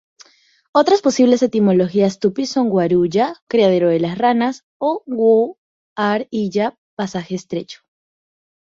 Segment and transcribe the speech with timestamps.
[0.73, 7.81] Otras posibles etimologías tupi son "Guaru-ya" "criadero de las ranas" o "Gu-ar-y-ya" "pasaje estrecho".